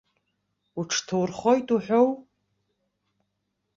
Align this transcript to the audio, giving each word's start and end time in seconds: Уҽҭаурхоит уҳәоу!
Уҽҭаурхоит 0.79 1.67
уҳәоу! 1.75 2.09